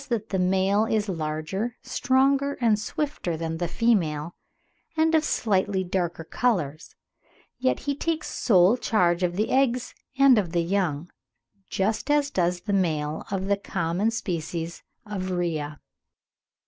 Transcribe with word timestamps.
128), 0.09 0.19
that 0.19 0.29
the 0.35 0.43
male 0.43 0.85
is 0.85 1.07
larger, 1.07 1.77
stronger 1.83 2.57
and 2.59 2.79
swifter 2.79 3.37
than 3.37 3.57
the 3.57 3.67
female, 3.67 4.33
and 4.97 5.13
of 5.13 5.23
slightly 5.23 5.83
darker 5.83 6.23
colours; 6.23 6.95
yet 7.59 7.81
he 7.81 7.93
takes 7.93 8.27
sole 8.27 8.77
charge 8.77 9.21
of 9.21 9.35
the 9.35 9.51
eggs 9.51 9.93
and 10.17 10.39
of 10.39 10.53
the 10.53 10.63
young, 10.63 11.07
just 11.69 12.09
as 12.09 12.31
does 12.31 12.61
the 12.61 12.73
male 12.73 13.23
of 13.29 13.45
the 13.45 13.57
common 13.57 14.09
species 14.09 14.81
of 15.05 15.29
Rhea.) 15.29 15.79